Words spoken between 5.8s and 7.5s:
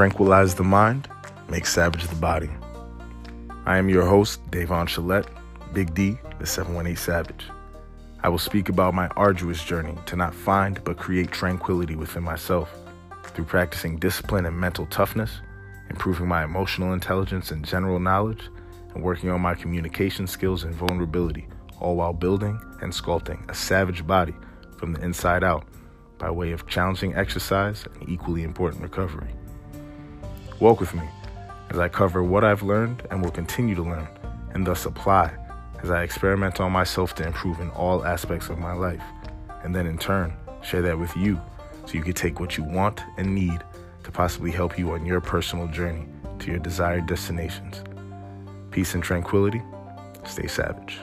D, the 718 Savage.